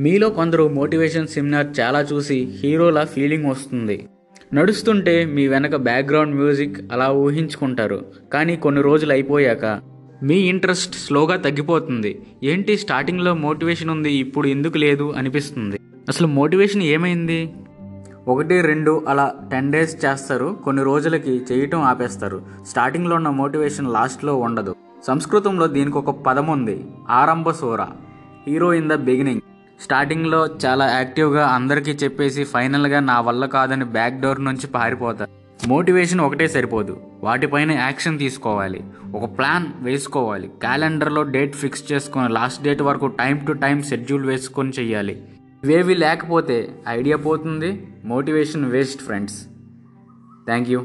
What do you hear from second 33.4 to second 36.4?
కాదని back door నుంచి పారిపోతారు మోటివేషన్